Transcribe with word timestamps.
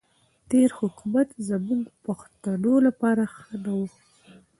تېر 0.49 0.69
حکومت 0.79 1.27
زموږ 1.49 1.81
پښتنو 2.05 2.73
لپاره 2.87 3.23
ښه 3.33 3.53
نه 3.63 3.71
وو. 3.77 3.87